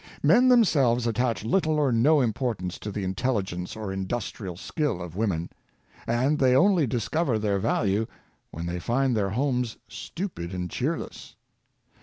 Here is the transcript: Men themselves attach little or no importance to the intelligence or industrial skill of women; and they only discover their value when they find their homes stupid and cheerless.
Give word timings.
Men 0.23 0.49
themselves 0.49 1.05
attach 1.05 1.45
little 1.45 1.77
or 1.77 1.91
no 1.91 2.21
importance 2.21 2.79
to 2.79 2.91
the 2.91 3.03
intelligence 3.03 3.75
or 3.75 3.93
industrial 3.93 4.57
skill 4.57 4.99
of 4.99 5.15
women; 5.15 5.51
and 6.07 6.39
they 6.39 6.55
only 6.55 6.87
discover 6.87 7.37
their 7.37 7.59
value 7.59 8.07
when 8.49 8.65
they 8.65 8.79
find 8.79 9.15
their 9.15 9.29
homes 9.29 9.77
stupid 9.87 10.55
and 10.55 10.71
cheerless. 10.71 11.35